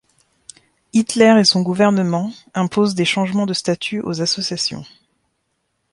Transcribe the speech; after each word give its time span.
Hitler 0.93 1.37
et 1.39 1.43
son 1.43 1.61
gouvernement 1.61 2.33
impose 2.55 2.95
des 2.95 3.05
changements 3.05 3.45
de 3.45 3.53
statuts 3.53 4.01
aux 4.01 4.19
associations. 4.19 4.83